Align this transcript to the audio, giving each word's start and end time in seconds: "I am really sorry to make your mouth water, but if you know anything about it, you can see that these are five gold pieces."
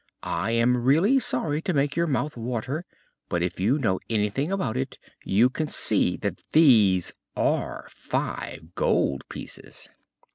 "I 0.23 0.49
am 0.53 0.77
really 0.83 1.19
sorry 1.19 1.61
to 1.61 1.75
make 1.75 1.95
your 1.95 2.07
mouth 2.07 2.35
water, 2.35 2.85
but 3.29 3.43
if 3.43 3.59
you 3.59 3.77
know 3.77 3.99
anything 4.09 4.51
about 4.51 4.75
it, 4.75 4.97
you 5.23 5.47
can 5.47 5.67
see 5.67 6.17
that 6.17 6.41
these 6.53 7.13
are 7.37 7.85
five 7.91 8.73
gold 8.73 9.23
pieces." 9.29 9.89